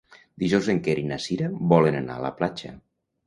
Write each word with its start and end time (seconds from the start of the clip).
Dijous 0.43 0.69
en 0.73 0.79
Quer 0.87 0.95
i 1.01 1.03
na 1.09 1.19
Cira 1.27 1.51
volen 1.73 1.97
anar 1.99 2.15
a 2.17 2.25
la 2.27 2.35
platja. 2.41 2.73